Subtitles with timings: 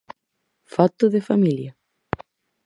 [0.73, 1.71] Foto de familia.